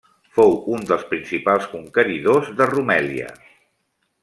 Fou 0.35 0.53
un 0.77 0.87
dels 0.91 1.03
principals 1.11 1.67
conqueridors 1.75 2.51
de 2.63 2.69
Rumèlia. 2.73 3.31